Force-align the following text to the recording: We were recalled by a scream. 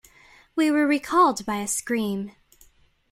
We 0.55 0.71
were 0.71 0.87
recalled 0.87 1.45
by 1.45 1.57
a 1.57 1.67
scream. 1.67 2.31